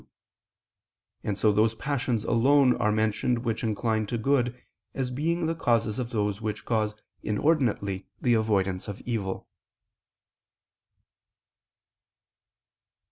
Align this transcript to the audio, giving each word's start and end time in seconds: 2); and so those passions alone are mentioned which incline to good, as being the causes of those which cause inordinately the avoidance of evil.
2); 0.01 0.07
and 1.25 1.37
so 1.37 1.51
those 1.51 1.75
passions 1.75 2.23
alone 2.23 2.75
are 2.77 2.91
mentioned 2.91 3.45
which 3.45 3.63
incline 3.63 4.07
to 4.07 4.17
good, 4.17 4.59
as 4.95 5.11
being 5.11 5.45
the 5.45 5.53
causes 5.53 5.99
of 5.99 6.09
those 6.09 6.41
which 6.41 6.65
cause 6.65 6.95
inordinately 7.21 8.07
the 8.19 8.33
avoidance 8.33 8.87
of 8.87 8.99
evil. 9.01 9.47